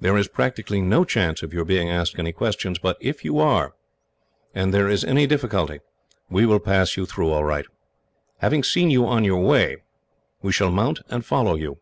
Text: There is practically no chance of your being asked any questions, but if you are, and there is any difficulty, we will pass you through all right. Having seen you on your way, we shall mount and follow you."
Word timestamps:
There 0.00 0.18
is 0.18 0.28
practically 0.28 0.82
no 0.82 1.02
chance 1.06 1.42
of 1.42 1.54
your 1.54 1.64
being 1.64 1.88
asked 1.88 2.18
any 2.18 2.30
questions, 2.34 2.78
but 2.78 2.98
if 3.00 3.24
you 3.24 3.38
are, 3.38 3.72
and 4.54 4.74
there 4.74 4.86
is 4.86 5.02
any 5.02 5.26
difficulty, 5.26 5.80
we 6.28 6.44
will 6.44 6.60
pass 6.60 6.94
you 6.98 7.06
through 7.06 7.30
all 7.30 7.44
right. 7.44 7.64
Having 8.40 8.64
seen 8.64 8.90
you 8.90 9.06
on 9.06 9.24
your 9.24 9.40
way, 9.40 9.78
we 10.42 10.52
shall 10.52 10.70
mount 10.70 11.00
and 11.08 11.24
follow 11.24 11.54
you." 11.54 11.78